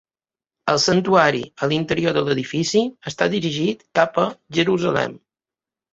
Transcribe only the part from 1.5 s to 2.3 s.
a l'interior de